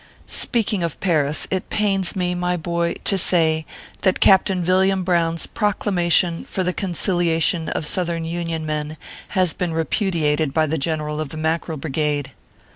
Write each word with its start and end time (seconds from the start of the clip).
Speaking 0.25 0.81
of 0.81 0.99
Paris, 0.99 1.47
it 1.51 1.69
pains 1.69 2.15
me, 2.15 2.33
my 2.33 2.57
boy, 2.57 2.95
to 3.03 3.19
say, 3.19 3.67
that 4.01 4.19
Captain 4.19 4.63
Villiam 4.63 5.03
Brown 5.03 5.35
s 5.35 5.45
Proclamation 5.45 6.43
for 6.45 6.63
the 6.63 6.73
conciliation 6.73 7.69
of 7.69 7.85
southern 7.85 8.25
Union 8.25 8.65
men 8.65 8.97
has 9.37 9.53
been 9.53 9.73
re 9.73 9.83
pudiated 9.83 10.53
by 10.55 10.65
the 10.65 10.79
General 10.79 11.21
of 11.21 11.29
the 11.29 11.37
Mackerel 11.37 11.77
Brigade. 11.77 12.31